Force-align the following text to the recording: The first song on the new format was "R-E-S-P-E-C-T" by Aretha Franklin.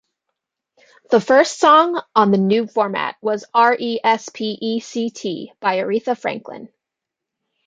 The 1.11 1.21
first 1.21 1.59
song 1.59 2.01
on 2.15 2.31
the 2.31 2.39
new 2.39 2.65
format 2.65 3.17
was 3.21 3.45
"R-E-S-P-E-C-T" 3.53 5.53
by 5.59 5.77
Aretha 5.77 6.17
Franklin. 6.17 6.69